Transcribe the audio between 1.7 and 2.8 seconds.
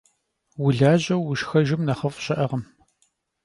nexhıf' şı'ekhım.